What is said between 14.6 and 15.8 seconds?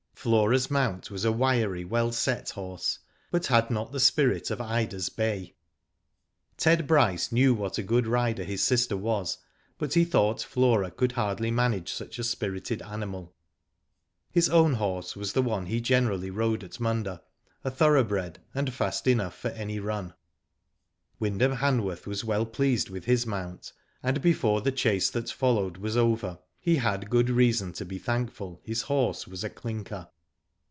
horse was the one